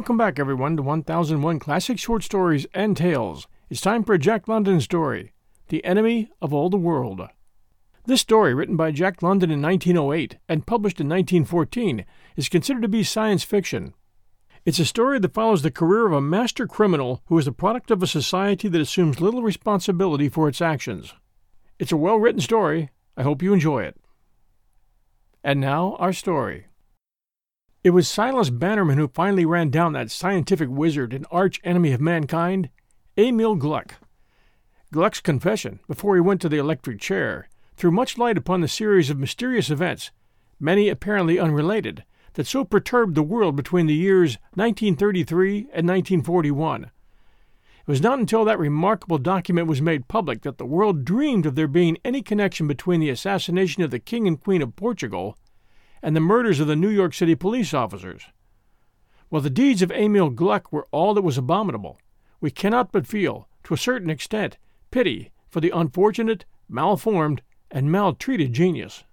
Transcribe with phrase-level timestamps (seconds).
[0.00, 3.46] Welcome back, everyone, to 1001 Classic Short Stories and Tales.
[3.68, 5.34] It's time for a Jack London story
[5.68, 7.20] The Enemy of All the World.
[8.06, 12.88] This story, written by Jack London in 1908 and published in 1914, is considered to
[12.88, 13.92] be science fiction.
[14.64, 17.90] It's a story that follows the career of a master criminal who is the product
[17.90, 21.12] of a society that assumes little responsibility for its actions.
[21.78, 22.88] It's a well written story.
[23.18, 24.00] I hope you enjoy it.
[25.44, 26.68] And now, our story.
[27.82, 32.00] It was Silas Bannerman who finally ran down that scientific wizard and arch enemy of
[32.00, 32.68] mankind,
[33.16, 33.94] Emil Gluck.
[34.92, 39.08] Gluck's confession, before he went to the electric chair, threw much light upon the series
[39.08, 40.10] of mysterious events,
[40.58, 46.84] many apparently unrelated, that so perturbed the world between the years 1933 and 1941.
[46.84, 46.90] It
[47.86, 51.66] was not until that remarkable document was made public that the world dreamed of there
[51.66, 55.38] being any connection between the assassination of the King and Queen of Portugal
[56.02, 58.24] and the murders of the New York City police officers.
[59.28, 61.98] While the deeds of Emil Gluck were all that was abominable,
[62.40, 64.56] we cannot but feel, to a certain extent,
[64.90, 69.04] pity for the unfortunate, malformed, and maltreated genius.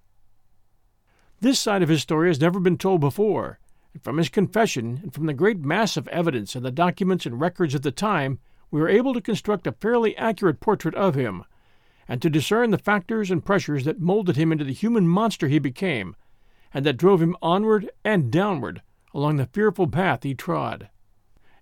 [1.39, 3.59] This side of his story has never been told before,
[3.93, 7.39] and from his confession and from the great mass of evidence in the documents and
[7.39, 8.39] records of the time,
[8.71, 11.43] we are able to construct a fairly accurate portrait of him,
[12.07, 15.59] and to discern the factors and pressures that molded him into the human monster he
[15.59, 16.15] became,
[16.73, 18.81] and that drove him onward and downward
[19.13, 20.89] along the fearful path he trod.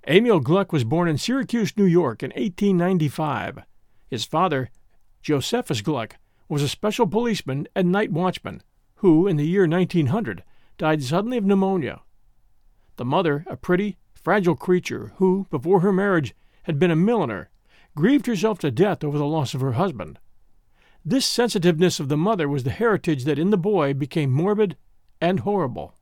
[0.07, 3.59] Emil Gluck was born in Syracuse, New York, in 1895.
[4.09, 4.69] His father,
[5.21, 8.61] Josephus Gluck, was a special policeman and night watchman
[8.97, 10.43] who, in the year 1900,
[10.77, 12.01] died suddenly of pneumonia.
[12.97, 17.49] The mother, a pretty, fragile creature who, before her marriage, had been a milliner,
[17.95, 20.19] grieved herself to death over the loss of her husband.
[21.03, 24.75] This sensitiveness of the mother was the heritage that in the boy became morbid
[25.21, 25.93] and horrible.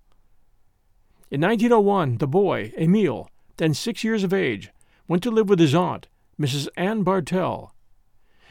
[1.29, 4.71] In 1901, the boy, Emile, then six years of age,
[5.07, 6.07] went to live with his aunt,
[6.39, 6.67] Mrs.
[6.77, 7.73] Anne Bartell.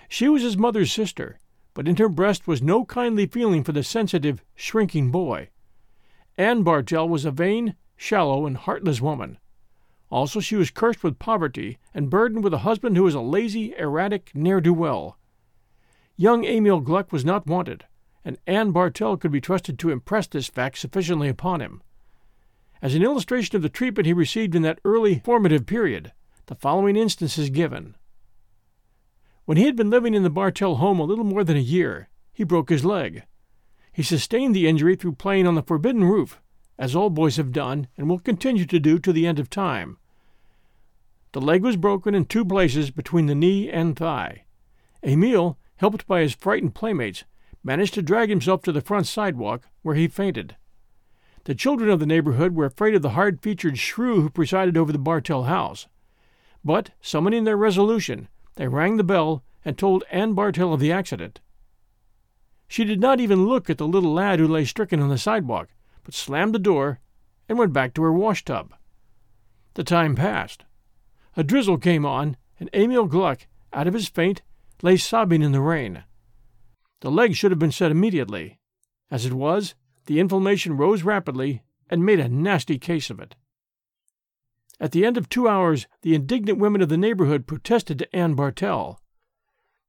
[0.09, 1.39] She was his mother's sister,
[1.75, 5.49] but in her breast was no kindly feeling for the sensitive, shrinking boy.
[6.37, 9.39] Anne Bartell was a vain, shallow, and heartless woman.
[10.11, 13.75] Also, she was cursed with poverty and burdened with a husband who was a lazy,
[13.77, 15.19] erratic ne'er do well.
[16.17, 17.87] Young Emil Gluck was not wanted,
[18.25, 21.83] and Anne Bartell could be trusted to impress this fact sufficiently upon him.
[22.81, 26.13] As an illustration of the treatment he received in that early formative period,
[26.47, 27.97] the following instance is given.
[29.45, 32.09] When he had been living in the Bartell home a little more than a year,
[32.33, 33.25] he broke his leg.
[33.93, 36.41] He sustained the injury through playing on the forbidden roof,
[36.79, 39.99] as all boys have done and will continue to do to the end of time.
[41.33, 44.45] The leg was broken in two places between the knee and thigh.
[45.05, 47.25] Emile, helped by his frightened playmates,
[47.65, 50.57] managed to drag himself to the front sidewalk, where he fainted.
[51.45, 54.93] The children of the neighborhood were afraid of the hard featured shrew who presided over
[54.93, 55.89] the Bartell house.
[56.65, 61.41] But, summoning their resolution, they rang the bell and told Anne Bartell of the accident.
[62.69, 65.69] She did not even look at the little lad who lay stricken on the sidewalk,
[66.05, 67.01] but slammed the door
[67.49, 68.73] and went back to her wash tub.
[69.75, 70.65] The time passed.
[71.37, 74.43] A drizzle came on, and Emil Gluck, out of his faint,
[74.83, 76.05] lay sobbing in the rain.
[77.03, 78.61] The leg should have been set immediately.
[79.11, 79.75] As it was,
[80.07, 83.35] the inflammation rose rapidly and made a nasty case of it.
[84.79, 88.35] At the end of two hours, the indignant women of the neighborhood protested to Anne
[88.35, 89.01] Bartell.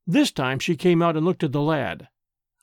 [0.04, 2.08] This time she came out and looked at the lad.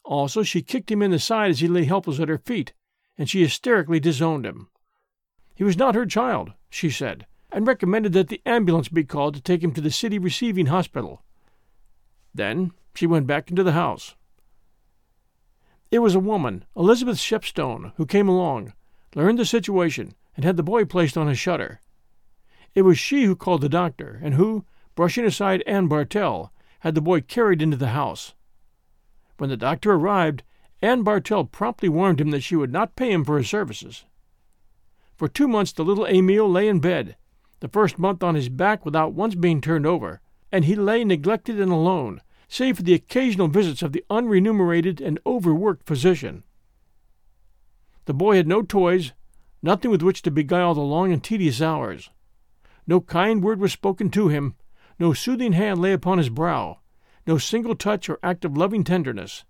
[0.04, 2.74] Also, she kicked him in the side as he lay helpless at her feet,
[3.18, 4.68] and she hysterically disowned him.
[5.56, 9.42] He was not her child, she said, and recommended that the ambulance be called to
[9.42, 11.24] take him to the city receiving hospital.
[12.34, 14.16] Then she went back into the house.
[15.92, 18.72] It was a woman, Elizabeth Shepstone, who came along,
[19.14, 21.82] learned the situation, and had the boy placed on a shutter.
[22.74, 24.64] It was she who called the doctor, and who,
[24.96, 28.34] brushing aside Anne Bartell, had the boy carried into the house.
[29.38, 30.44] When the doctor arrived,
[30.82, 34.06] Anne Bartell promptly warned him that she would not pay him for his services.
[35.18, 37.18] For two months the little Emil lay in bed,
[37.60, 40.22] the first month on his back without once being turned over,
[40.54, 45.18] and he lay neglected and alone, save for the occasional visits of the unremunerated and
[45.26, 46.44] overworked physician.
[48.04, 49.14] The boy had no toys,
[49.64, 52.10] nothing with which to beguile the long and tedious hours.
[52.86, 54.56] No kind word was spoken to him,
[55.00, 56.80] no soothing hand lay upon his brow,
[57.26, 59.46] no single touch or act of loving tenderness,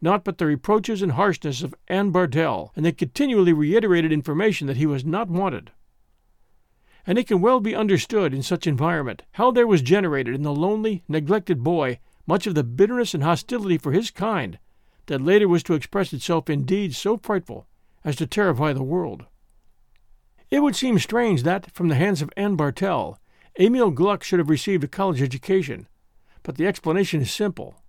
[0.00, 4.78] naught but the reproaches and harshness of Anne Bartell, and the continually reiterated information that
[4.78, 5.70] he was not wanted.
[7.06, 10.54] And it can well be understood in such environment how there was generated in the
[10.54, 11.98] lonely, neglected boy
[12.28, 14.58] much of the bitterness and hostility for his kind
[15.06, 17.66] that later was to express itself in deeds so frightful
[18.04, 19.24] as to terrify the world.
[20.50, 23.18] It would seem strange that, from the hands of Anne Bartell,
[23.58, 25.88] Emil Gluck should have received a college education,
[26.42, 27.82] but the explanation is simple.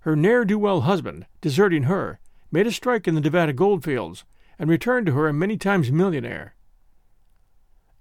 [0.00, 2.20] Her ne'er do well husband, deserting her,
[2.52, 4.24] made a strike in the Nevada goldfields
[4.60, 6.54] and returned to her a many times millionaire.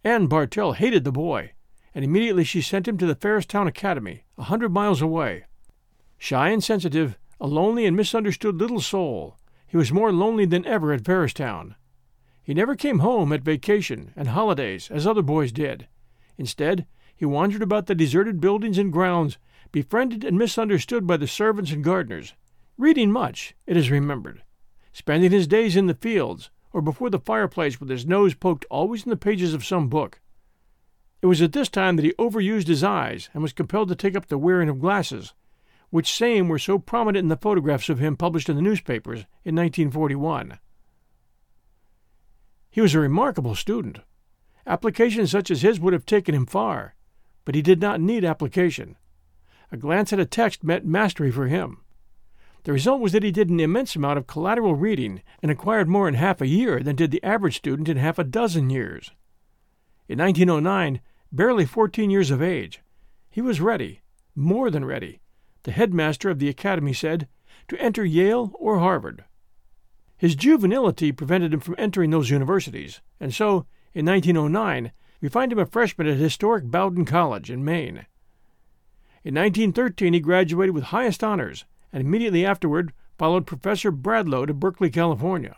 [0.04, 1.54] Anne Bartell hated the boy,
[1.96, 5.46] and immediately she sent him to the Ferristown Academy, a hundred miles away.
[6.26, 9.38] Shy and sensitive, a lonely and misunderstood little soul,
[9.68, 11.76] he was more lonely than ever at Ferristown.
[12.42, 15.88] He never came home at vacation and holidays as other boys did.
[16.36, 19.38] Instead, he wandered about the deserted buildings and grounds,
[19.72, 22.34] befriended and misunderstood by the servants and gardeners,
[22.76, 24.42] reading much, it is remembered,
[24.94, 29.04] spending his days in the fields or before the fireplace with his nose poked always
[29.04, 30.20] in the pages of some book.
[31.22, 34.16] It was at this time that he overused his eyes and was compelled to take
[34.16, 35.36] up the wearing of glasses,
[35.90, 39.56] which same were so prominent in the photographs of him published in the newspapers in
[39.56, 40.60] 1941.
[42.70, 44.00] He was a remarkable student.
[44.68, 46.96] Applications such as his would have taken him far,
[47.46, 48.98] but he did not need application.
[49.72, 51.82] A glance at a text meant mastery for him.
[52.64, 56.08] The result was that he did an immense amount of collateral reading and acquired more
[56.08, 59.12] in half a year than did the average student in half a dozen years.
[60.08, 61.00] In 1909,
[61.32, 62.82] barely 14 years of age,
[63.30, 64.02] he was ready,
[64.36, 65.20] more than ready,
[65.66, 67.28] the headmaster of the academy said,
[67.68, 69.26] to enter Yale or Harvard.
[70.18, 74.92] His juvenility prevented him from entering those universities, and so, in 1909,
[75.22, 78.06] we find him a freshman at historic Bowdoin College in Maine.
[79.24, 84.92] In 1913, he graduated with highest honors, and immediately afterward followed Professor Bradlow to Berkeley,
[84.92, 85.58] California.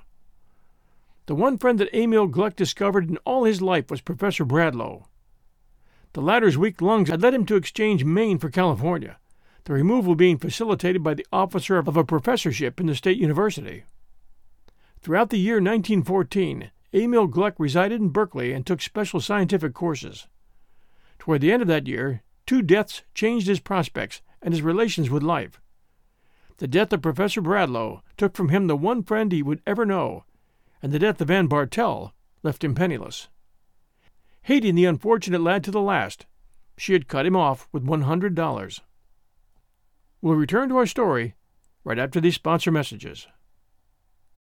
[1.25, 5.05] The one friend that Emil Gluck discovered in all his life was Professor Bradlow.
[6.13, 9.17] The latter's weak lungs had led him to exchange Maine for California,
[9.67, 13.83] the removal being facilitated by the officer of a professorship in the State University.
[15.01, 20.27] Throughout the year 1914, Emil Gluck resided in Berkeley and took special scientific courses.
[21.19, 25.21] Toward the end of that year, two deaths changed his prospects and his relations with
[25.21, 25.59] life.
[26.59, 30.23] The death of Professor Bradlow took from him the one friend he would ever know,
[30.81, 33.27] and the death of Anne Bartell left him penniless.
[34.43, 36.25] Hating the unfortunate lad to the last,
[36.77, 38.79] she had cut him off with one hundred dollars.
[40.21, 41.35] We'll return to our story
[41.83, 43.27] right after these sponsor messages.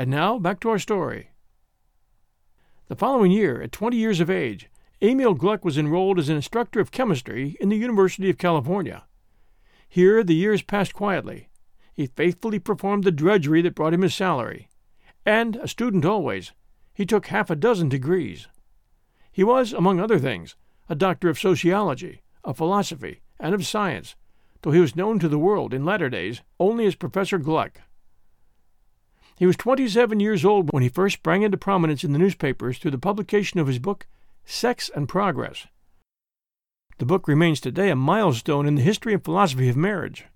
[0.00, 1.28] And now, back to our story.
[2.88, 4.70] The following year, at 20 years of age,
[5.02, 9.04] Emil Gluck was enrolled as an instructor of chemistry in the University of California.
[9.86, 11.50] Here, the years passed quietly.
[11.92, 14.70] He faithfully performed the drudgery that brought him his salary.
[15.26, 16.52] And, a student always,
[16.94, 18.48] he took half a dozen degrees.
[19.30, 20.56] He was, among other things,
[20.88, 24.16] a doctor of sociology, of philosophy, and of science,
[24.62, 27.82] though he was known to the world in latter days only as Professor Gluck.
[29.40, 32.90] He was 27 years old when he first sprang into prominence in the newspapers through
[32.90, 34.06] the publication of his book,
[34.44, 35.66] Sex and Progress.
[36.98, 40.26] The book remains today a milestone in the history and philosophy of marriage.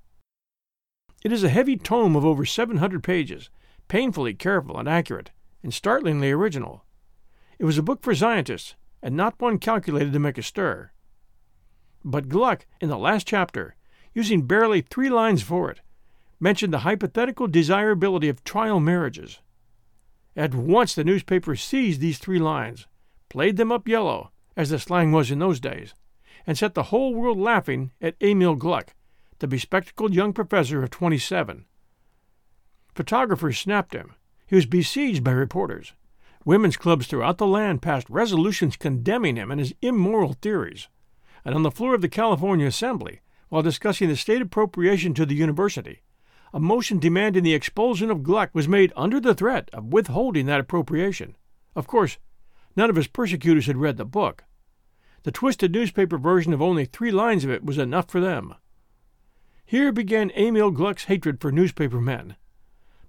[1.22, 3.50] It is a heavy tome of over 700 pages,
[3.88, 5.32] painfully careful and accurate,
[5.62, 6.86] and startlingly original.
[7.58, 10.92] It was a book for scientists, and not one calculated to make a stir.
[12.02, 13.76] But Gluck, in the last chapter,
[14.14, 15.82] using barely three lines for it,
[16.44, 19.40] mentioned the hypothetical desirability of trial marriages.
[20.36, 22.86] At once the newspaper seized these three lines,
[23.30, 25.94] played them up yellow, as the slang was in those days,
[26.46, 28.94] and set the whole world laughing at Emil Gluck,
[29.38, 31.64] the bespectacled young professor of 27.
[32.94, 34.14] Photographers snapped him.
[34.46, 35.94] He was besieged by reporters.
[36.44, 40.88] Women's clubs throughout the land passed resolutions condemning him and his immoral theories.
[41.42, 45.34] And on the floor of the California Assembly, while discussing the state appropriation to the
[45.34, 46.02] university,
[46.54, 50.60] a motion demanding the expulsion of Gluck was made under the threat of withholding that
[50.60, 51.34] appropriation.
[51.74, 52.16] Of course,
[52.76, 54.44] none of his persecutors had read the book.
[55.24, 58.54] The twisted newspaper version of only three lines of it was enough for them.
[59.66, 62.36] Here began Emil Gluck's hatred for newspaper men.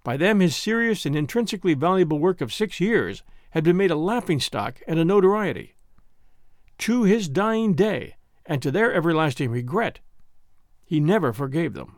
[0.03, 3.21] By them, his serious and intrinsically valuable work of six years
[3.51, 5.75] had been made a laughingstock and a notoriety.
[6.79, 8.15] To his dying day,
[8.47, 9.99] and to their everlasting regret,
[10.83, 11.97] he never forgave them.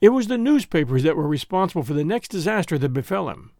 [0.00, 3.52] It was the newspapers that were responsible for the next disaster that befell him.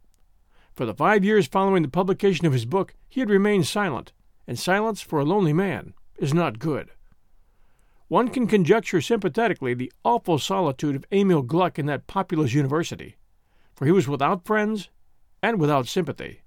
[0.73, 4.13] For the five years following the publication of his book, he had remained silent,
[4.47, 6.91] and silence for a lonely man is not good.
[8.09, 13.17] One can conjecture sympathetically the awful solitude of Emil Gluck in that populous university,
[13.75, 14.89] for he was without friends
[15.43, 16.41] and without sympathy.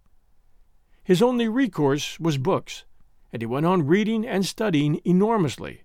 [1.04, 2.86] His only recourse was books,
[3.32, 5.84] and he went on reading and studying enormously.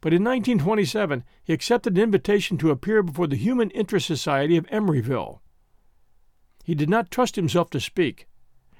[0.00, 4.66] But in 1927 he accepted an invitation to appear before the Human Interest Society of
[4.68, 5.40] Emeryville.
[6.62, 8.28] He did not trust himself to speak,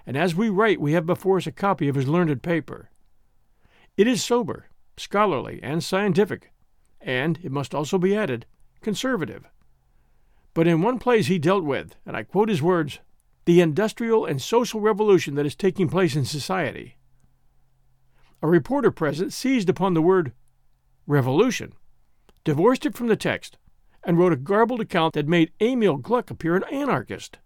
[0.07, 2.91] and as we write we have before us a copy of his learned paper.
[3.97, 6.53] It is sober, scholarly, and scientific,
[7.01, 8.47] and, it must also be added,
[8.81, 9.45] conservative.
[10.55, 13.01] But in one place he dealt with, and I quote his words,
[13.45, 16.97] the industrial and social revolution that is taking place in society.
[18.41, 20.33] A reporter present seized upon the word
[21.09, 21.73] revolution,
[22.45, 23.59] divorced it from the text,
[24.05, 27.39] and wrote a garbled account that made Emil Gluck appear an anarchist.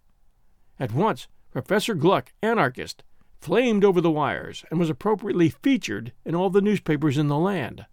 [0.79, 3.03] At once, Professor Gluck, anarchist,
[3.39, 7.85] flamed over the wires and was appropriately featured in all the newspapers in the land.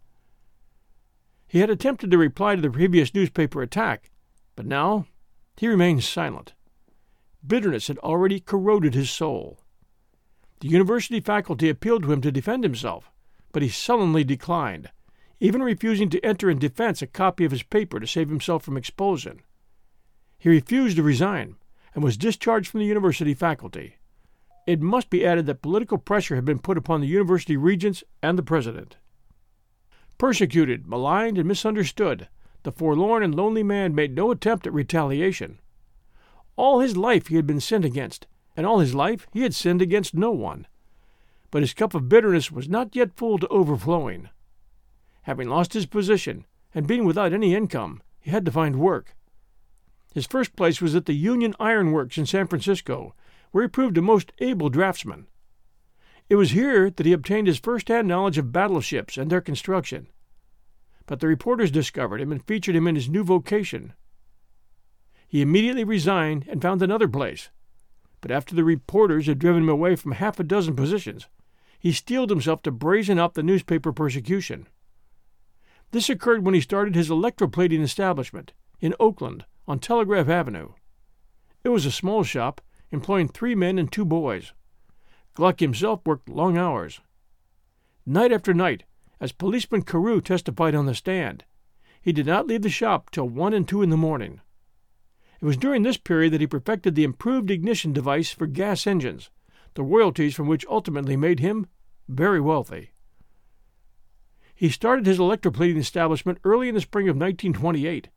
[1.47, 4.11] He had attempted to reply to the previous newspaper attack,
[4.55, 5.07] but now
[5.57, 6.55] he remained silent.
[7.47, 9.59] Bitterness had already corroded his soul.
[10.61, 13.11] The university faculty appealed to him to defend himself,
[13.53, 14.91] but he sullenly declined,
[15.41, 18.77] even refusing to enter in defense a copy of his paper to save himself from
[18.77, 19.41] expulsion.
[20.39, 21.57] He refused to resign
[21.95, 23.97] and was discharged from the university faculty.
[24.67, 28.39] It must be added that political pressure had been put upon the university regents and
[28.39, 28.97] the president.
[30.19, 32.29] Persecuted, maligned, and misunderstood,
[32.63, 35.59] the forlorn and lonely man made no attempt at retaliation.
[36.57, 39.81] All his life he had been sinned against, and all his life he had sinned
[39.81, 40.67] against no one.
[41.51, 44.29] But his cup of bitterness was not yet full to overflowing.
[45.23, 49.15] Having lost his position, and being without any income, he had to find work.
[50.13, 53.15] His first place was at the Union Iron Works in San Francisco,
[53.51, 55.27] where he proved a most able draftsman.
[56.29, 60.09] It was here that he obtained his first-hand knowledge of battleships and their construction.
[61.07, 63.95] But the reporters discovered him and featured him in his new vocation.
[65.27, 67.51] He immediately resigned and found another place.
[68.21, 71.27] But after the reporters had driven him away from half a dozen positions,
[71.79, 74.69] he steeled himself to brazen up the newspaper persecution.
[75.93, 80.71] This occurred when he started his electroplating establishment in Oakland on Telegraph Avenue.
[81.65, 82.61] It was a small shop
[82.93, 84.53] employing three men and two boys.
[85.35, 87.01] Gluck himself worked long hours.
[88.07, 88.85] Night after night,
[89.21, 91.45] as policeman Carew testified on the stand,
[92.01, 94.41] he did not leave the shop till one and two in the morning.
[95.41, 99.31] It was during this period that he perfected the improved ignition device for gas engines,
[99.75, 101.67] the royalties from which ultimately made him
[102.09, 102.91] very wealthy.
[104.61, 108.11] He started his electroplating establishment early in the spring of 1928,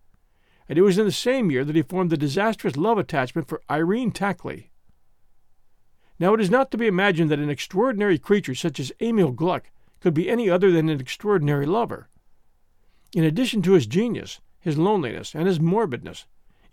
[0.68, 3.62] and it was in the same year that he formed the disastrous love attachment for
[3.72, 4.70] Irene Tackley.
[6.20, 9.72] Now, it is not to be imagined that an extraordinary creature such as Emil Gluck
[10.02, 12.10] could be any other than an extraordinary lover.
[13.16, 16.26] In addition to his genius, his loneliness, and his morbidness,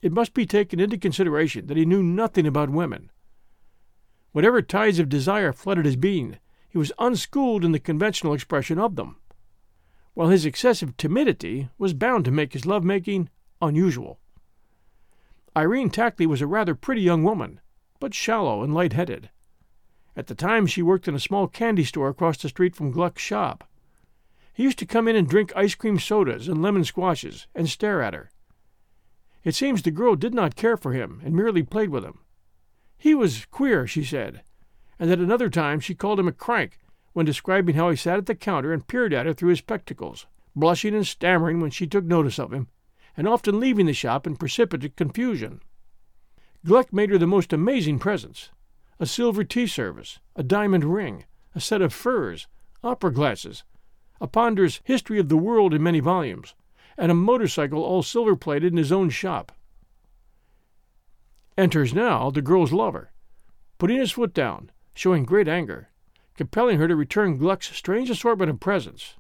[0.03, 3.13] it must be taken into consideration that he knew nothing about women.
[4.33, 8.97] Whatever tides of desire flooded his being, he was unschooled in the conventional expression of
[8.97, 9.15] them,
[10.21, 13.31] while his excessive timidity was bound to make his love making
[13.63, 14.21] unusual.
[15.57, 17.59] Irene Tackley was a rather pretty young woman,
[18.01, 19.31] but shallow and light headed.
[20.15, 23.23] At the time, she worked in a small candy store across the street from Gluck's
[23.23, 23.65] shop.
[24.53, 28.03] He used to come in and drink ice cream sodas and lemon squashes and stare
[28.03, 28.31] at her.
[29.43, 32.19] It seems the girl did not care for him and merely played with him.
[32.99, 34.43] He was queer, she said,
[34.99, 36.79] and at another time she called him a crank
[37.13, 40.27] when describing how he sat at the counter and peered at her through his spectacles,
[40.55, 42.69] blushing and stammering when she took notice of him,
[43.17, 45.61] and often leaving the shop in precipitate confusion.
[46.65, 48.51] Gluck made her the most amazing presents
[48.99, 51.25] a silver tea service, a diamond ring,
[51.55, 52.47] a set of furs,
[52.85, 53.65] opera glasses,
[54.21, 56.55] a ponderous History of the World in many volumes,
[56.99, 59.53] and a motorcycle all silver plated in his own shop.
[61.57, 63.11] Enters now the girl's lover,
[63.79, 65.89] putting his foot down, showing great anger,
[66.37, 69.17] compelling her to return Gluck's strange assortment of presents.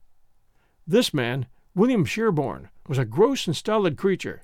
[0.86, 4.42] This man, William Sherborne, was a gross and stolid creature,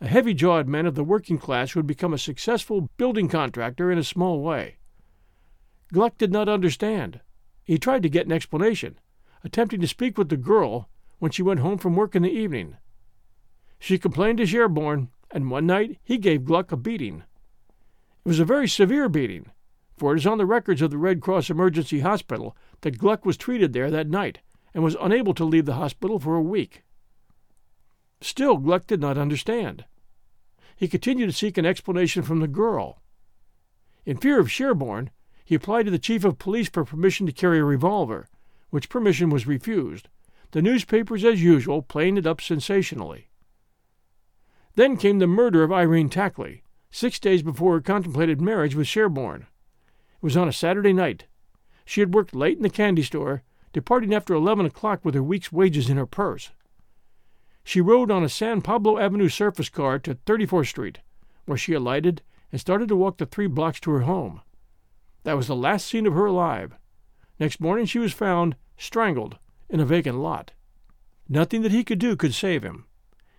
[0.00, 3.90] a heavy jawed man of the working class who had become a successful building contractor
[3.90, 4.76] in a small way.
[5.92, 7.20] Gluck did not understand.
[7.62, 8.98] He tried to get an explanation,
[9.44, 10.88] attempting to speak with the girl
[11.18, 12.76] when she went home from work in the evening.
[13.78, 17.24] She complained to Sherborne, and one night he gave Gluck a beating.
[18.24, 19.50] It was a very severe beating,
[20.02, 23.36] for it is on the records of the Red Cross Emergency Hospital that Gluck was
[23.36, 24.40] treated there that night
[24.74, 26.82] and was unable to leave the hospital for a week.
[28.20, 29.84] Still, Gluck did not understand.
[30.74, 33.00] He continued to seek an explanation from the girl.
[34.04, 35.10] In fear of Sherborne,
[35.44, 38.26] he applied to the chief of police for permission to carry a revolver,
[38.70, 40.08] which permission was refused,
[40.50, 43.28] the newspapers, as usual, playing it up sensationally.
[44.74, 49.46] Then came the murder of Irene Tackley, six days before her contemplated marriage with Sherborne.
[50.22, 51.26] It was on a Saturday night.
[51.84, 55.50] She had worked late in the candy store, departing after eleven o'clock with her week's
[55.50, 56.52] wages in her purse.
[57.64, 61.00] She rode on a San Pablo Avenue surface car to 34th Street,
[61.44, 64.42] where she alighted and started to walk the three blocks to her home.
[65.24, 66.76] That was the last seen of her alive.
[67.40, 69.38] Next morning she was found, strangled,
[69.68, 70.52] in a vacant lot.
[71.28, 72.86] Nothing that he could do could save him.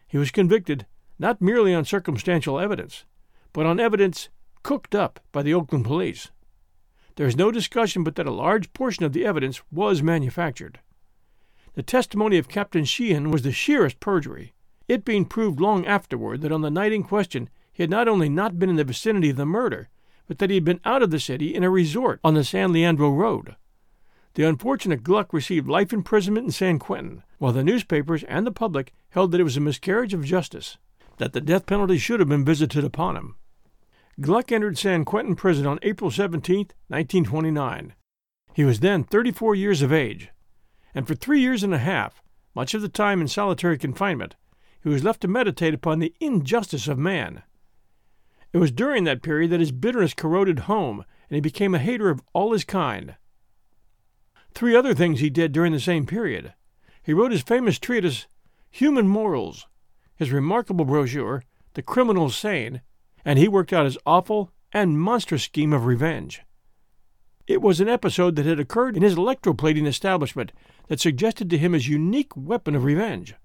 [0.06, 0.86] He was convicted,
[1.18, 3.06] not merely on circumstantial evidence,
[3.54, 4.28] but on evidence
[4.64, 6.30] cooked up by the Oakland police.
[7.16, 10.80] There is no discussion but that a large portion of the evidence was manufactured.
[11.76, 14.54] The testimony of Captain Sheehan was the sheerest perjury,
[14.88, 18.30] it being proved long afterward that on the night in question he had not only
[18.30, 19.90] not been in the vicinity of the murder,
[20.28, 22.72] but that he had been out of the city in a resort on the San
[22.72, 23.56] Leandro Road.
[24.36, 28.94] The unfortunate Gluck received life imprisonment in San Quentin, while the newspapers and the public
[29.10, 30.78] held that it was a miscarriage of justice,
[31.18, 33.36] that the death penalty should have been visited upon him.
[34.22, 37.94] Gluck entered San Quentin prison on April 17, 1929.
[38.54, 40.30] He was then 34 years of age,
[40.94, 42.22] and for three years and a half,
[42.54, 44.36] much of the time in solitary confinement,
[44.84, 47.42] he was left to meditate upon the injustice of man.
[48.52, 52.12] It was during that period that his bitterness corroded home, and he became a hater
[52.12, 53.16] of all his kind.
[54.54, 56.54] Three other things he did during the same period.
[57.02, 58.28] He wrote his famous treatise,
[58.70, 59.66] Human Morals,
[60.16, 62.82] his remarkable brochure, The Criminal Sane,
[63.26, 66.42] and he worked out his awful and monstrous scheme of revenge.
[67.46, 70.52] It was an episode that had occurred in his electroplating establishment
[70.88, 73.36] that suggested to him his unique weapon of revenge.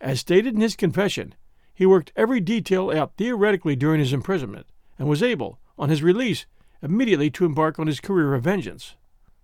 [0.00, 1.34] As stated in his confession,
[1.74, 4.66] he worked every detail out theoretically during his imprisonment,
[4.98, 6.44] and was able, on his release,
[6.82, 8.96] immediately to embark on his career of vengeance.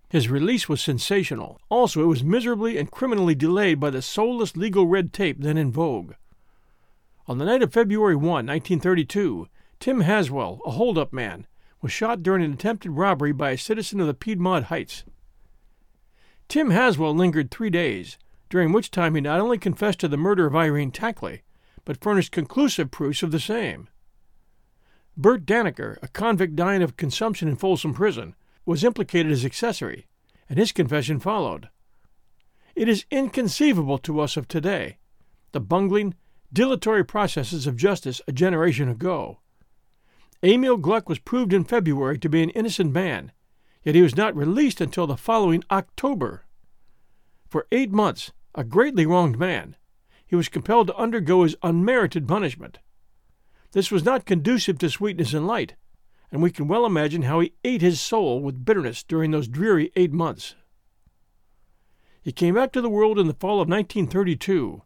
[0.09, 1.59] His release was sensational.
[1.69, 5.71] Also, it was miserably and criminally delayed by the soulless legal red tape then in
[5.71, 6.13] vogue.
[7.29, 9.49] On the night of February 1, 1932,
[9.81, 11.45] Tim Haswell, a hold-up man,
[11.81, 15.03] was shot during an attempted robbery by a citizen of the Piedmont Heights.
[16.47, 18.17] Tim Haswell lingered three days,
[18.49, 21.41] during which time he not only confessed to the murder of Irene Tackley,
[21.83, 23.89] but furnished conclusive proofs of the same.
[25.17, 28.35] Bert Danaker, a convict dying of consumption in Folsom Prison,
[28.65, 30.07] was implicated as accessory,
[30.49, 31.67] and his confession followed.
[32.73, 34.97] It is inconceivable to us of today,
[35.51, 36.15] the bungling,
[36.51, 39.39] dilatory processes of justice a generation ago.
[40.43, 43.31] Emil Gluck was proved in February to be an innocent man,
[43.83, 46.45] yet he was not released until the following October.
[47.49, 49.75] For eight months, a greatly wronged man,
[50.25, 52.79] he was compelled to undergo his unmerited punishment.
[53.71, 55.75] This was not conducive to sweetness and light,
[56.31, 59.91] and we can well imagine how he ate his soul with bitterness during those dreary
[59.95, 60.55] eight months.
[62.21, 64.81] He came back to the world in the fall of 1932,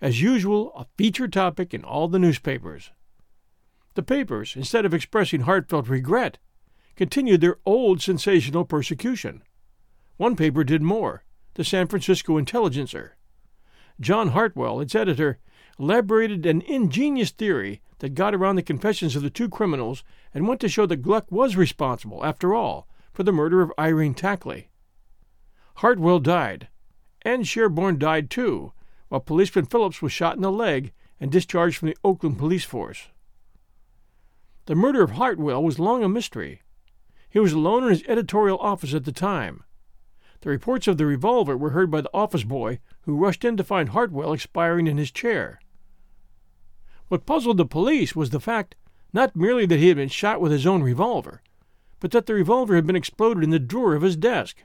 [0.00, 2.90] as usual, a featured topic in all the newspapers.
[3.94, 6.38] The papers, instead of expressing heartfelt regret,
[6.96, 9.42] continued their old sensational persecution.
[10.16, 13.16] One paper did more, the San Francisco Intelligencer.
[14.00, 15.38] John Hartwell, its editor,
[15.78, 20.60] elaborated an ingenious theory that got around the confessions of the two criminals and went
[20.60, 24.70] to show that Gluck was responsible, after all, for the murder of Irene Tackley.
[25.76, 26.68] Hartwell died,
[27.22, 28.72] and Sherborne died too,
[29.10, 33.08] while policeman Phillips was shot in the leg and discharged from the Oakland police force.
[34.66, 36.62] The murder of Hartwell was long a mystery.
[37.28, 39.64] He was alone in his editorial office at the time.
[40.42, 43.64] The reports of the revolver were heard by the office boy, who rushed in to
[43.64, 45.60] find Hartwell expiring in his chair.
[47.08, 48.76] What puzzled the police was the fact
[49.12, 51.42] not merely that he had been shot with his own revolver,
[51.98, 54.62] but that the revolver had been exploded in the drawer of his desk.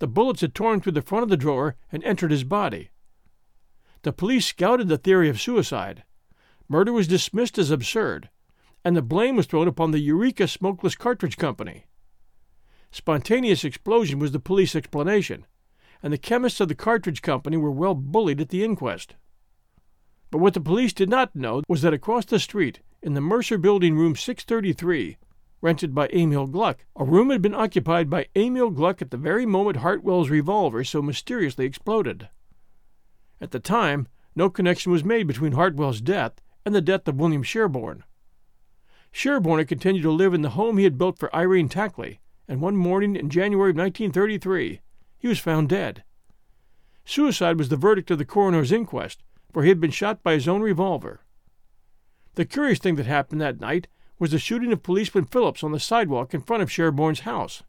[0.00, 2.90] The bullets had torn through the front of the drawer and entered his body.
[4.06, 6.04] The police scouted the theory of suicide.
[6.68, 8.30] Murder was dismissed as absurd,
[8.84, 11.86] and the blame was thrown upon the Eureka Smokeless Cartridge Company.
[12.92, 15.44] Spontaneous explosion was the police explanation,
[16.04, 19.16] and the chemists of the cartridge company were well bullied at the inquest.
[20.30, 23.58] But what the police did not know was that across the street, in the Mercer
[23.58, 25.16] Building, room 633,
[25.60, 29.46] rented by Emil Gluck, a room had been occupied by Emil Gluck at the very
[29.46, 32.28] moment Hartwell's revolver so mysteriously exploded.
[33.40, 37.42] At the time, no connection was made between Hartwell's death and the death of William
[37.42, 38.04] Sherborne.
[39.12, 42.60] Sherborne had continued to live in the home he had built for Irene Tackley, and
[42.60, 44.80] one morning in January of 1933,
[45.18, 46.04] he was found dead.
[47.04, 49.22] Suicide was the verdict of the coroner's inquest,
[49.52, 51.20] for he had been shot by his own revolver.
[52.34, 53.86] The curious thing that happened that night
[54.18, 57.62] was the shooting of policeman Phillips on the sidewalk in front of Sherborne's house.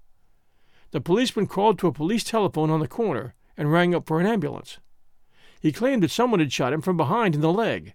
[0.91, 4.25] The policeman called to a police telephone on the corner and rang up for an
[4.25, 4.79] ambulance.
[5.59, 7.93] He claimed that someone had shot him from behind in the leg.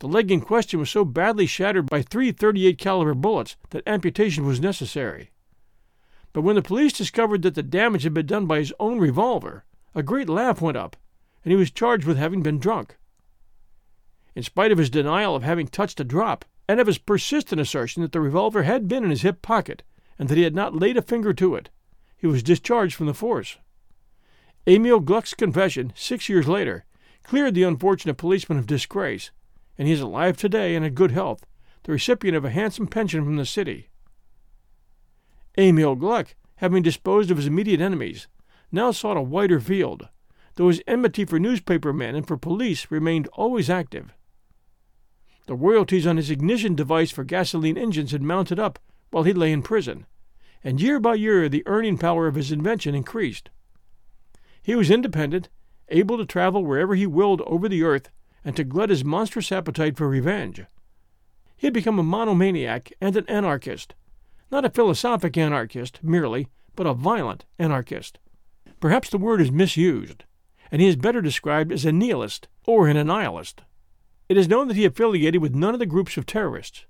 [0.00, 4.44] The leg in question was so badly shattered by three 38 caliber bullets that amputation
[4.44, 5.30] was necessary.
[6.32, 9.64] But when the police discovered that the damage had been done by his own revolver,
[9.94, 10.96] a great laugh went up,
[11.44, 12.96] and he was charged with having been drunk.
[14.34, 18.02] In spite of his denial of having touched a drop, and of his persistent assertion
[18.02, 19.82] that the revolver had been in his hip pocket
[20.18, 21.70] and that he had not laid a finger to it,
[22.16, 23.58] he was discharged from the force.
[24.66, 26.86] Emil Gluck's confession, six years later,
[27.22, 29.30] cleared the unfortunate policeman of disgrace,
[29.76, 31.44] and he is alive today and in good health,
[31.82, 33.90] the recipient of a handsome pension from the city.
[35.58, 38.26] Emil Gluck, having disposed of his immediate enemies,
[38.72, 40.08] now sought a wider field,
[40.54, 44.14] though his enmity for newspaper men and for police remained always active.
[45.46, 48.78] The royalties on his ignition device for gasoline engines had mounted up
[49.10, 50.06] while he lay in prison,
[50.62, 53.50] and year by year the earning power of his invention increased.
[54.64, 55.50] He was independent,
[55.90, 58.08] able to travel wherever he willed over the earth,
[58.42, 60.62] and to glut his monstrous appetite for revenge.
[61.54, 63.94] He had become a monomaniac and an anarchist,
[64.50, 68.18] not a philosophic anarchist merely, but a violent anarchist.
[68.80, 70.24] Perhaps the word is misused,
[70.72, 73.60] and he is better described as a nihilist or an annihilist.
[74.30, 76.86] It is known that he affiliated with none of the groups of terrorists.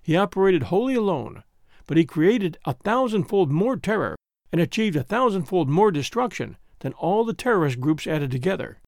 [0.00, 1.42] He operated wholly alone,
[1.86, 4.16] but he created a thousandfold more terror
[4.50, 8.80] and achieved a thousandfold more destruction than all the terrorist groups added together.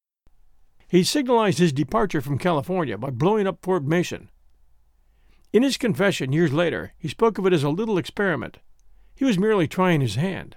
[0.88, 4.31] He signalized his departure from California by blowing up Fort Mason.
[5.52, 8.59] In his confession years later, he spoke of it as a little experiment.
[9.14, 10.57] He was merely trying his hand.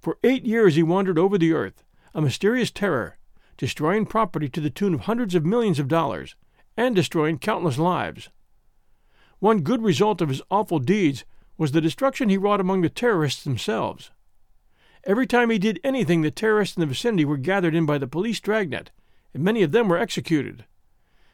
[0.00, 3.16] For eight years he wandered over the earth, a mysterious terror,
[3.56, 6.34] destroying property to the tune of hundreds of millions of dollars,
[6.76, 8.30] and destroying countless lives.
[9.38, 11.24] One good result of his awful deeds
[11.56, 14.10] was the destruction he wrought among the terrorists themselves.
[15.04, 18.06] Every time he did anything, the terrorists in the vicinity were gathered in by the
[18.06, 18.90] police dragnet,
[19.34, 20.64] and many of them were executed.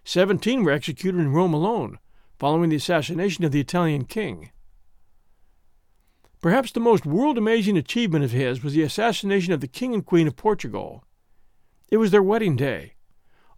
[0.05, 1.99] Seventeen were executed in Rome alone,
[2.39, 4.51] following the assassination of the Italian king.
[6.41, 10.07] Perhaps the most world amazing achievement of his was the assassination of the King and
[10.07, 11.05] Queen of Portugal.
[11.91, 12.95] It was their wedding day.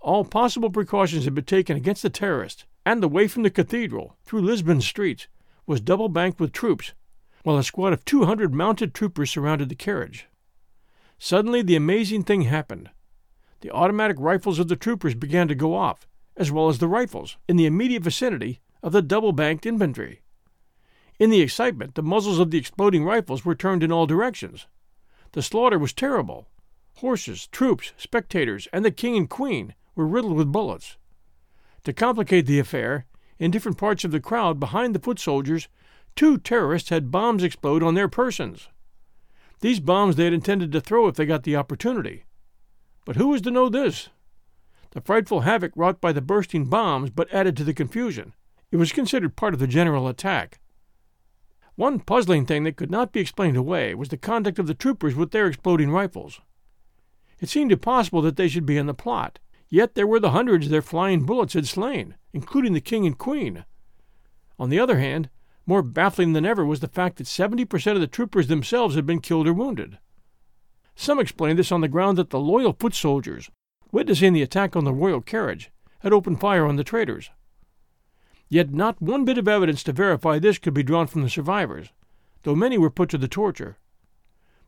[0.00, 4.16] All possible precautions had been taken against the terrorists, and the way from the cathedral,
[4.24, 5.28] through Lisbon's streets,
[5.66, 6.94] was double banked with troops,
[7.42, 10.26] while a squad of 200 mounted troopers surrounded the carriage.
[11.18, 12.90] Suddenly, the amazing thing happened.
[13.60, 17.36] The automatic rifles of the troopers began to go off, as well as the rifles,
[17.48, 20.22] in the immediate vicinity of the double banked infantry.
[21.18, 24.66] In the excitement, the muzzles of the exploding rifles were turned in all directions.
[25.32, 26.48] The slaughter was terrible.
[26.96, 30.96] Horses, troops, spectators, and the king and queen were riddled with bullets.
[31.84, 33.04] To complicate the affair,
[33.38, 35.68] in different parts of the crowd behind the foot soldiers,
[36.16, 38.68] two terrorists had bombs explode on their persons.
[39.60, 42.24] These bombs they had intended to throw if they got the opportunity.
[43.04, 44.08] But who was to know this?
[44.92, 48.34] The frightful havoc wrought by the bursting bombs but added to the confusion.
[48.70, 50.60] It was considered part of the general attack.
[51.76, 55.14] One puzzling thing that could not be explained away was the conduct of the troopers
[55.14, 56.40] with their exploding rifles.
[57.40, 60.68] It seemed impossible that they should be in the plot, yet there were the hundreds
[60.68, 63.64] their flying bullets had slain, including the king and queen.
[64.58, 65.30] On the other hand,
[65.66, 69.20] more baffling than ever was the fact that 70% of the troopers themselves had been
[69.20, 69.98] killed or wounded.
[70.94, 73.50] Some explained this on the ground that the loyal foot soldiers,
[73.92, 75.70] witnessing the attack on the royal carriage,
[76.00, 77.30] had opened fire on the traitors.
[78.48, 81.92] Yet not one bit of evidence to verify this could be drawn from the survivors,
[82.42, 83.78] though many were put to the torture.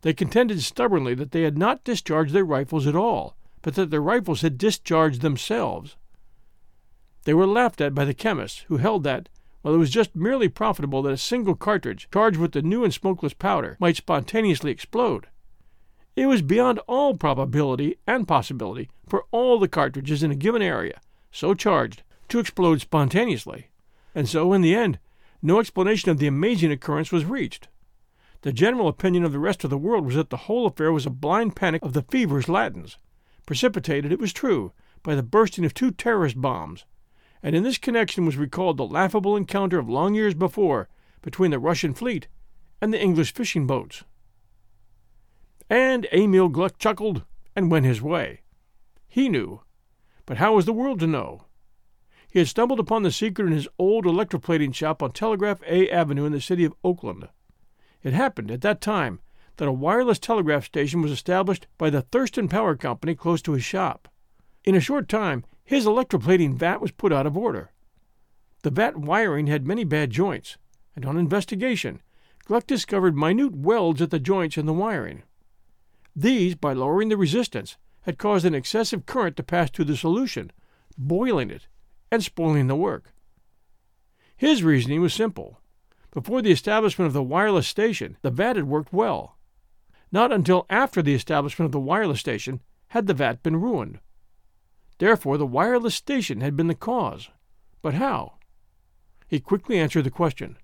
[0.03, 4.03] They contended stubbornly that they had not discharged their rifles at all, but that their
[4.03, 5.97] rifles had discharged themselves.
[7.25, 9.29] They were laughed at by the chemists, who held that,
[9.63, 12.93] while it was just merely profitable that a single cartridge charged with the new and
[12.93, 15.27] smokeless powder might spontaneously explode,
[16.15, 21.01] it was beyond all probability and possibility for all the cartridges in a given area,
[21.31, 23.69] so charged, to explode spontaneously
[24.15, 24.99] and so, in the end,
[25.41, 27.69] no explanation of the amazing occurrence was reached.
[28.43, 31.07] The general opinion of the rest of the world was that the whole affair was
[31.07, 32.99] a blind panic of the feverish Latins,
[33.47, 34.73] precipitated, it was true,
[35.03, 36.85] by the bursting of two terrorist bombs,
[37.43, 40.89] and in this connection was recalled the laughable encounter of long years before
[41.23, 42.29] between the Russian fleet
[42.81, 44.05] and the English fishing boats.
[45.69, 47.25] And Emil Gluck chuckled
[47.57, 48.41] and went his way.
[49.09, 49.61] He knew,
[50.27, 51.45] but how was the world to know?
[52.29, 56.25] He had stumbled upon the secret in his old electroplating shop on Telegraph A Avenue
[56.25, 57.29] in the city of Oakland.
[58.03, 59.21] It happened at that time
[59.57, 63.65] that a wireless telegraph station was established by the Thurston Power Company close to his
[63.65, 64.09] shop.
[64.65, 67.71] In a short time, his electroplating vat was put out of order.
[68.61, 70.59] The vat wiring had many bad joints,
[70.95, 72.03] and on investigation,
[72.45, 75.23] Gluck discovered minute welds at the joints in the wiring.
[76.15, 80.53] These, by lowering the resistance, had caused an excessive current to pass through the solution,
[80.99, 81.69] boiling it
[82.11, 83.15] and spoiling the work.
[84.37, 85.59] His reasoning was simple.
[86.11, 89.39] Before the establishment of the wireless station, the vat had worked well.
[90.11, 94.01] Not until after the establishment of the wireless station had the vat been ruined.
[95.03, 97.29] Therefore, the wireless station had been the cause.
[97.83, 98.35] But how?
[99.27, 100.59] He quickly answered the question.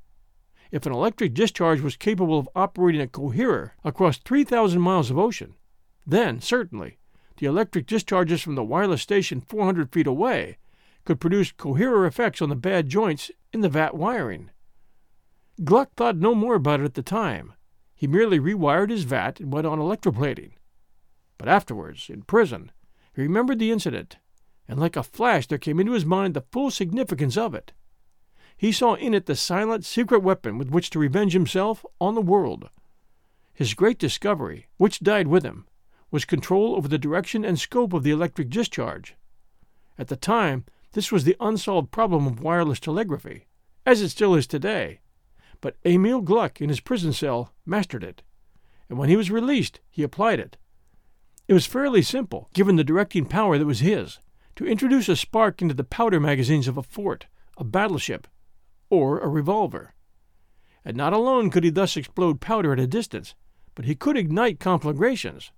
[0.71, 5.57] If an electric discharge was capable of operating a coherer across 3,000 miles of ocean,
[6.07, 6.99] then, certainly,
[7.39, 10.59] the electric discharges from the wireless station 400 feet away
[11.05, 14.53] could produce coherer effects on the bad joints in the vat wiring.
[15.65, 17.55] Gluck thought no more about it at the time.
[17.93, 20.53] He merely rewired his vat and went on electroplating.
[21.39, 22.71] But afterwards, in prison,
[23.17, 24.19] he remembered the incident,
[24.69, 27.73] and like a flash there came into his mind the full significance of it.
[28.57, 32.21] He saw in it the silent, secret weapon with which to revenge himself on the
[32.21, 32.69] world.
[33.55, 35.67] His great discovery, which died with him,
[36.11, 39.17] was control over the direction and scope of the electric discharge.
[39.99, 43.47] At the time, this was the unsolved problem of wireless telegraphy,
[43.87, 45.01] as it still is today.
[45.61, 48.23] But Emil Gluck, in his prison cell, mastered it,
[48.89, 50.57] and when he was released, he applied it.
[51.47, 54.19] It was fairly simple, given the directing power that was his,
[54.59, 57.27] to introduce a spark into the powder magazines of a fort,
[57.59, 58.27] a battleship,
[58.91, 59.95] or a revolver.
[60.85, 63.37] And not alone could he thus explode powder at a distance,
[63.77, 65.53] but he could ignite conflagrations.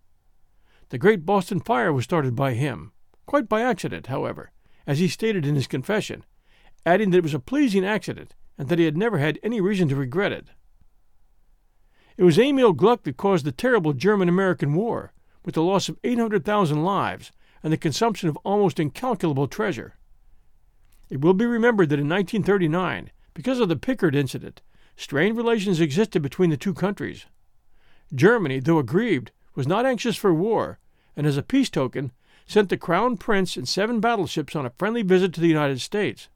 [0.90, 2.92] The great Boston fire was started by him,
[3.24, 4.50] quite by accident, however,
[4.86, 6.26] as he stated in his confession,
[6.84, 9.88] adding that it was a pleasing accident and that he had never had any reason
[9.88, 10.48] to regret it.
[12.18, 15.98] It was Emil Gluck that caused the terrible German American War, with the loss of
[16.04, 19.94] 800,000 lives and the consumption of almost incalculable treasure.
[21.08, 24.62] It will be remembered that in 1939, because of the Pickard incident,
[24.96, 27.26] strained relations existed between the two countries.
[28.14, 30.78] Germany, though aggrieved, was not anxious for war,
[31.16, 32.12] and as a peace token,
[32.46, 36.28] sent the Crown Prince and seven battleships on a friendly visit to the United States.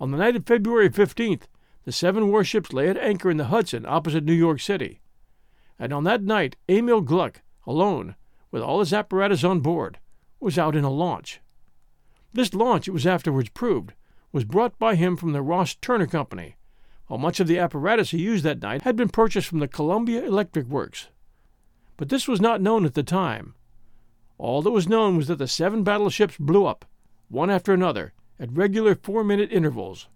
[0.00, 1.42] On the night of February 15th,
[1.84, 5.00] the seven warships lay at anchor in the Hudson opposite New York City.
[5.78, 8.14] And on that night, Emil Gluck, alone,
[8.50, 9.98] with all his apparatus on board,
[10.40, 11.40] was out in a launch.
[12.32, 13.94] This launch, it was afterwards proved,
[14.32, 16.56] was brought by him from the Ross Turner Company,
[17.06, 20.24] while much of the apparatus he used that night had been purchased from the Columbia
[20.24, 21.08] Electric Works.
[21.96, 23.54] But this was not known at the time.
[24.36, 26.84] All that was known was that the seven battleships blew up,
[27.28, 30.06] one after another, at regular four minute intervals.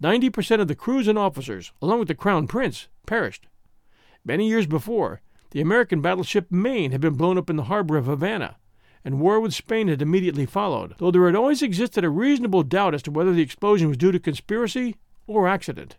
[0.00, 3.46] Ninety percent of the crews and officers, along with the Crown Prince, perished.
[4.24, 5.22] Many years before,
[5.52, 8.56] the American battleship Maine had been blown up in the harbor of Havana,
[9.04, 12.94] and war with Spain had immediately followed, though there had always existed a reasonable doubt
[12.94, 15.96] as to whether the explosion was due to conspiracy or accident.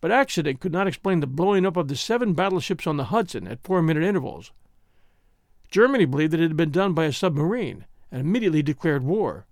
[0.00, 3.46] But accident could not explain the blowing up of the seven battleships on the Hudson
[3.46, 4.52] at four minute intervals.
[5.70, 9.46] Germany believed that it had been done by a submarine and immediately declared war.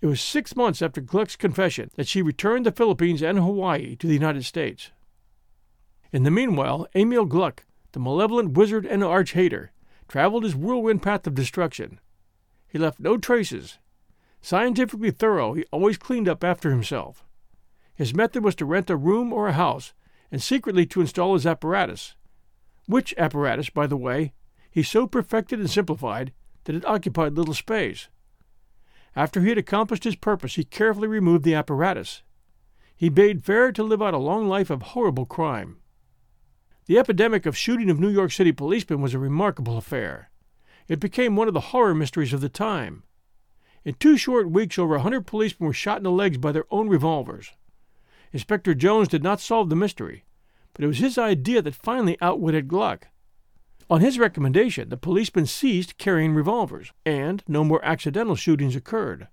[0.00, 4.06] It was six months after Gluck's confession that she returned the Philippines and Hawaii to
[4.06, 4.90] the United States.
[6.12, 9.72] In the meanwhile, Emil Gluck, the malevolent wizard and arch hater,
[10.08, 12.00] traveled his whirlwind path of destruction.
[12.68, 13.78] He left no traces.
[14.40, 17.24] Scientifically thorough, he always cleaned up after himself.
[17.94, 19.92] His method was to rent a room or a house
[20.30, 22.14] and secretly to install his apparatus,
[22.86, 24.32] which apparatus, by the way,
[24.70, 26.32] he so perfected and simplified
[26.64, 28.08] that it occupied little space.
[29.14, 32.22] After he had accomplished his purpose, he carefully removed the apparatus.
[32.94, 35.78] He bade fair to live out a long life of horrible crime.
[36.86, 40.30] The epidemic of shooting of New York City policemen was a remarkable affair.
[40.86, 43.02] It became one of the horror mysteries of the time.
[43.84, 46.66] In two short weeks, over a hundred policemen were shot in the legs by their
[46.70, 47.50] own revolvers.
[48.32, 50.24] Inspector Jones did not solve the mystery,
[50.74, 53.08] but it was his idea that finally outwitted Gluck.
[53.90, 59.26] On his recommendation, the policemen ceased carrying revolvers, and no more accidental shootings occurred.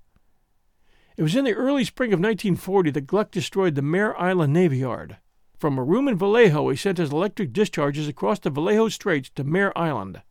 [1.17, 4.79] It was in the early spring of 1940 that Gluck destroyed the Mare Island Navy
[4.79, 5.17] Yard.
[5.63, 9.45] From a room in Vallejo, he sent his electric discharges across the Vallejo Straits to
[9.45, 10.21] Mare Island.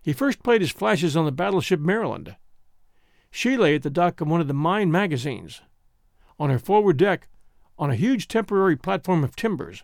[0.00, 2.36] He first played his flashes on the battleship Maryland.
[3.32, 5.62] She lay at the dock of one of the mine magazines.
[6.38, 7.26] On her forward deck,
[7.76, 9.82] on a huge temporary platform of timbers,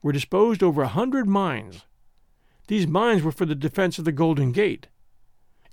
[0.00, 1.86] were disposed over a hundred mines.
[2.68, 4.86] These mines were for the defense of the Golden Gate.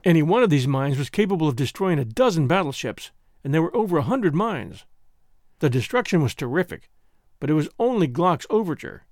[0.04, 3.12] Any one of these mines was capable of destroying a dozen battleships,
[3.44, 4.86] and there were over a hundred mines.
[5.60, 6.90] The destruction was terrific,
[7.40, 9.06] but it was only Gluck's overture.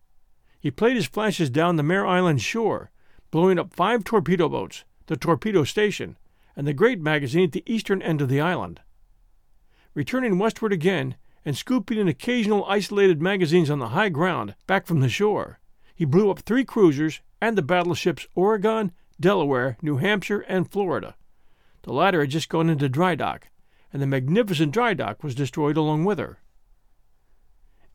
[0.59, 2.91] He played his flashes down the Mare Island shore,
[3.31, 6.17] blowing up five torpedo boats, the torpedo station,
[6.55, 8.81] and the great magazine at the eastern end of the island.
[9.93, 14.99] Returning westward again, and scooping in occasional isolated magazines on the high ground back from
[14.99, 15.59] the shore,
[15.93, 21.15] he blew up three cruisers and the battleships Oregon, Delaware, New Hampshire, and Florida.
[21.83, 23.49] The latter had just gone into dry dock,
[23.93, 26.39] and the magnificent dry dock was destroyed along with her.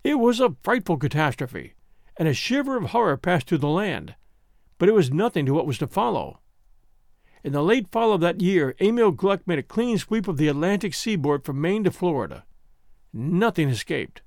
[0.02, 1.74] It was a frightful catastrophe,
[2.16, 4.14] and a shiver of horror passed through the land,
[4.78, 6.40] but it was nothing to what was to follow.
[7.44, 10.48] In the late fall of that year, Emil Gluck made a clean sweep of the
[10.48, 12.44] Atlantic seaboard from Maine to Florida.
[13.12, 14.22] Nothing escaped.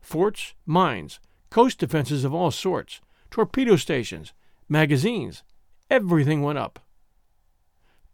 [0.00, 4.32] Forts, mines, coast defenses of all sorts, torpedo stations,
[4.68, 5.42] magazines,
[5.90, 6.78] everything went up.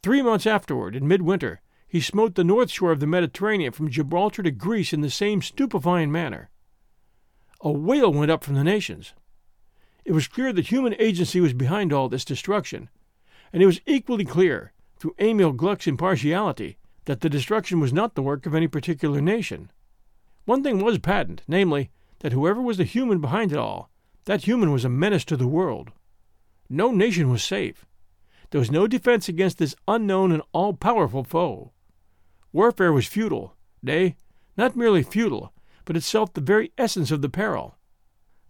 [0.03, 4.42] Three months afterward, in midwinter, he smote the north shore of the Mediterranean from Gibraltar
[4.42, 6.51] to Greece in the same stupefying manner.
[7.61, 9.14] A wail went up from the nations.
[10.05, 12.90] It was clear that human agency was behind all this destruction,
[13.53, 18.23] and it was equally clear, through Emil Gluck's impartiality, that the destruction was not the
[18.23, 19.71] work of any particular nation.
[20.45, 21.90] One thing was patent, namely,
[22.21, 23.90] that whoever was the human behind it all,
[24.27, 25.90] that human was a menace to the world.
[26.69, 27.87] No nation was safe.
[28.51, 31.73] There was no defense against this unknown and all powerful foe.
[32.53, 34.16] Warfare was futile, nay,
[34.57, 35.53] not merely futile,
[35.87, 37.79] but itself the very essence of the peril.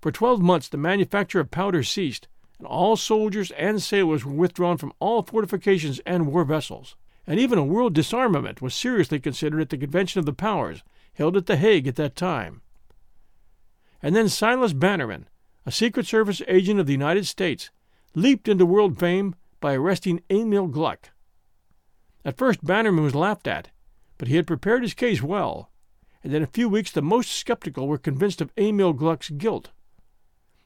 [0.01, 2.27] For twelve months the manufacture of powder ceased,
[2.59, 6.97] and all soldiers and sailors were withdrawn from all fortifications and war vessels.
[7.27, 10.83] And even a world disarmament was seriously considered at the Convention of the Powers,
[11.15, 12.63] held at The Hague at that time.
[14.03, 15.29] And then Silas Bannerman,
[15.65, 17.71] a Secret Service agent of the United States,
[18.15, 21.11] leaped into world fame by arresting Emil Gluck.
[22.25, 23.71] At first Bannerman was laughed at,
[24.19, 25.71] but he had prepared his case well,
[26.27, 29.71] and in a few weeks the most skeptical were convinced of Emil Gluck's guilt.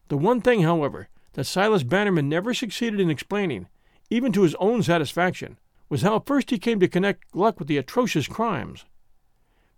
[0.09, 3.69] The one thing, however, that Silas Bannerman never succeeded in explaining,
[4.09, 5.59] even to his own satisfaction,
[5.91, 8.87] was how first he came to connect Gluck with the atrocious crimes.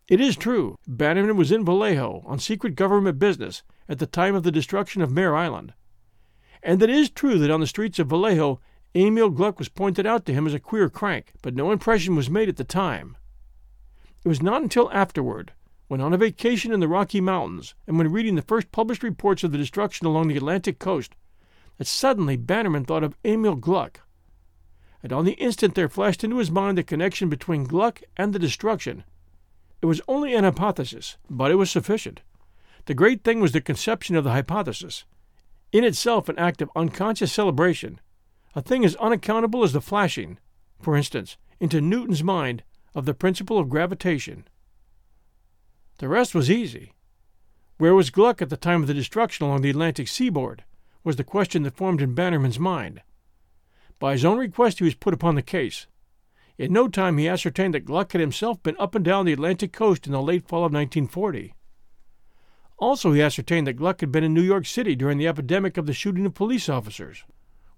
[0.06, 4.44] It is true, Bannerman was in Vallejo on secret government business at the time of
[4.44, 5.74] the destruction of Mare Island.
[6.62, 8.60] And it is true that on the streets of Vallejo,
[8.94, 12.30] Emil Gluck was pointed out to him as a queer crank, but no impression was
[12.30, 13.16] made at the time.
[14.24, 15.52] It was not until afterward,
[15.92, 19.44] when on a vacation in the Rocky Mountains, and when reading the first published reports
[19.44, 21.14] of the destruction along the Atlantic coast,
[21.76, 24.00] that suddenly Bannerman thought of Emil Gluck.
[25.02, 28.38] And on the instant there flashed into his mind the connection between Gluck and the
[28.38, 29.04] destruction.
[29.82, 32.22] It was only an hypothesis, but it was sufficient.
[32.86, 35.04] The great thing was the conception of the hypothesis,
[35.72, 38.00] in itself an act of unconscious cerebration,
[38.54, 40.38] a thing as unaccountable as the flashing,
[40.80, 42.62] for instance, into Newton's mind
[42.94, 44.46] of the principle of gravitation.
[46.02, 46.94] The rest was easy.
[47.78, 50.64] Where was Gluck at the time of the destruction along the Atlantic seaboard?
[51.04, 53.02] was the question that formed in Bannerman's mind.
[54.00, 55.86] By his own request, he was put upon the case.
[56.58, 59.72] In no time, he ascertained that Gluck had himself been up and down the Atlantic
[59.72, 61.54] coast in the late fall of 1940.
[62.78, 65.86] Also, he ascertained that Gluck had been in New York City during the epidemic of
[65.86, 67.22] the shooting of police officers.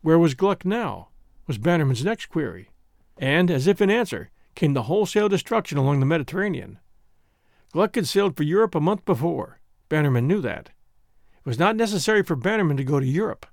[0.01, 1.09] Where was Gluck now?
[1.47, 2.71] was Bannerman's next query.
[3.19, 6.79] And, as if in answer, came the wholesale destruction along the Mediterranean.
[7.75, 9.59] Gluck had sailed for Europe a month before.
[9.89, 10.71] Bannerman knew that.
[11.39, 13.47] It was not necessary for Bannerman to go to Europe.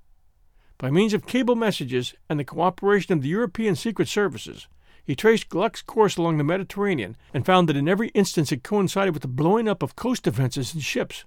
[0.78, 4.68] By means of cable messages and the cooperation of the European secret services,
[5.02, 9.12] he traced Gluck's course along the Mediterranean and found that in every instance it coincided
[9.12, 11.24] with the blowing up of coast defenses and ships.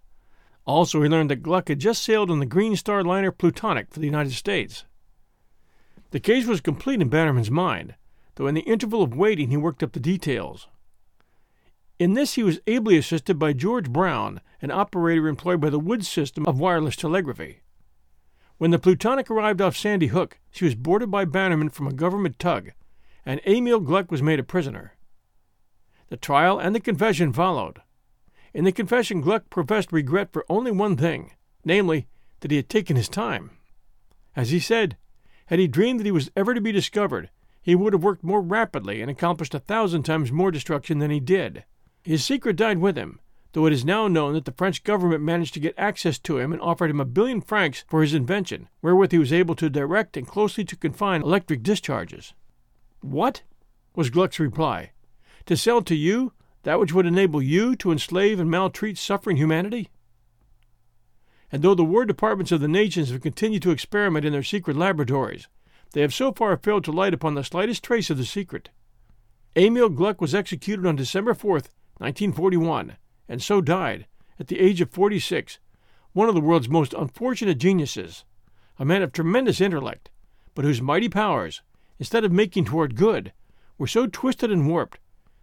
[0.66, 4.00] Also, he learned that Gluck had just sailed on the Green Star liner Plutonic for
[4.00, 4.86] the United States.
[6.12, 7.96] The case was complete in Bannerman's mind,
[8.36, 10.70] though in the interval of waiting he worked up the details.
[11.98, 16.10] In this he was ably assisted by George Brown, an operator employed by the Woods
[16.10, 17.62] system of wireless telegraphy.
[18.58, 22.38] When the Plutonic arrived off Sandy Hook, she was boarded by Bannerman from a government
[22.38, 22.72] tug,
[23.26, 24.94] and Emil Gluck was made a prisoner.
[26.10, 27.82] The trial and the confession followed.
[28.54, 31.32] In the confession, Gluck professed regret for only one thing,
[31.64, 32.08] namely,
[32.42, 33.52] that he had taken his time.
[34.36, 34.98] As he said,
[35.46, 37.30] had he dreamed that he was ever to be discovered,
[37.62, 41.22] he would have worked more rapidly and accomplished a thousand times more destruction than he
[41.22, 41.64] did.
[42.06, 43.20] His secret died with him,
[43.54, 46.54] though it is now known that the French government managed to get access to him
[46.54, 50.16] and offered him a billion francs for his invention, wherewith he was able to direct
[50.16, 52.36] and closely to confine electric discharges.
[53.02, 53.42] What?
[53.96, 54.92] was Gluck's reply.
[55.48, 59.90] To sell to you that which would enable you to enslave and maltreat suffering humanity?
[61.52, 64.78] And though the war departments of the nations have continued to experiment in their secret
[64.78, 65.48] laboratories,
[65.94, 68.70] they have so far failed to light upon the slightest trace of the secret.
[69.56, 72.98] Emil Gluck was executed on December 4th, 1941,
[73.30, 74.06] and so died,
[74.40, 75.60] at the age of 46,
[76.14, 78.26] one of the world's most unfortunate geniuses,
[78.78, 80.10] a man of tremendous intellect,
[80.54, 81.62] but whose mighty powers,
[82.00, 83.32] instead of making toward good,
[83.78, 85.00] were so twisted and warped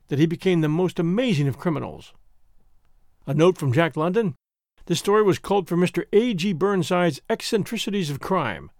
[0.08, 2.12] that he became the most amazing of criminals.
[3.26, 4.34] A note from Jack London.
[4.86, 6.04] This story was culled from Mr.
[6.12, 6.52] A.G.
[6.54, 8.70] Burnside's Eccentricities of Crime,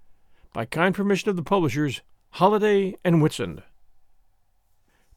[0.52, 3.62] by kind permission of the publishers, Holiday and Whitson.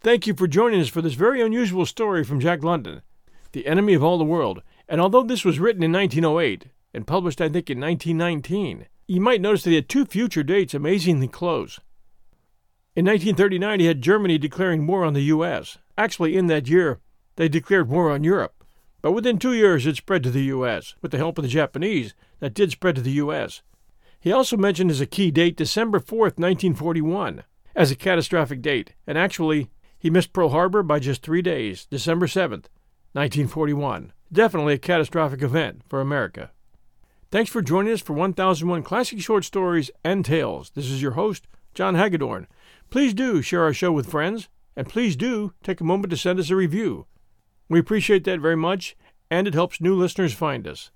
[0.05, 3.01] Thank you for joining us for this very unusual story from Jack London,
[3.53, 4.61] The Enemy of All the World.
[4.87, 9.41] And although this was written in 1908 and published, I think, in 1919, you might
[9.41, 11.79] notice that he had two future dates amazingly close.
[12.95, 15.79] In 1939, he had Germany declaring war on the U.S.
[15.97, 16.99] Actually, in that year,
[17.35, 18.63] they declared war on Europe.
[19.01, 22.13] But within two years, it spread to the U.S., with the help of the Japanese,
[22.41, 23.63] that did spread to the U.S.
[24.19, 27.41] He also mentioned as a key date December 4th, 1941,
[27.75, 29.71] as a catastrophic date, and actually,
[30.05, 32.67] he missed Pearl Harbor by just three days, December 7th,
[33.13, 34.13] 1941.
[34.31, 36.51] Definitely a catastrophic event for America.
[37.31, 40.69] Thanks for joining us for 1001 Classic Short Stories and Tales.
[40.75, 42.45] This is your host, John Hagedorn.
[42.91, 46.37] Please do share our show with friends, and please do take a moment to send
[46.37, 47.07] us a review.
[47.67, 48.95] We appreciate that very much,
[49.31, 50.91] and it helps new listeners find us.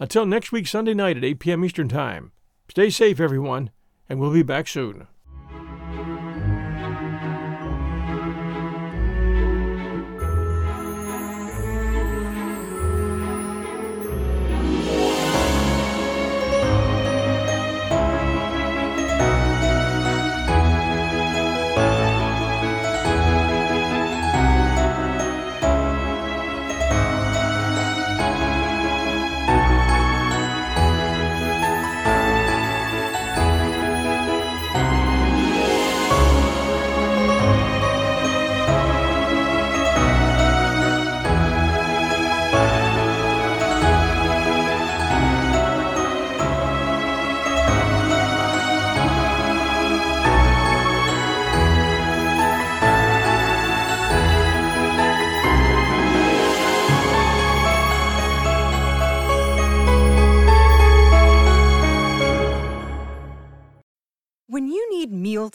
[0.00, 1.64] Until next week, Sunday night at 8 p.m.
[1.64, 2.32] Eastern Time,
[2.68, 3.70] stay safe, everyone,
[4.08, 5.06] and we'll be back soon.